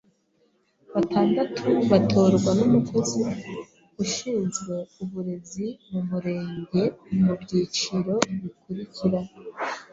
[0.93, 3.21] batandatu batorwa n’umukozi
[4.03, 9.19] ushinzwe uburezi mumumurengemu byiciro bikurikira: